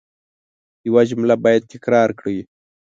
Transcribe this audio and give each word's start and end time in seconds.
یو 0.87 0.97
جمله 1.09 1.35
باید 1.43 1.69
تکرار 1.73 2.09
کړئ. 2.19 2.37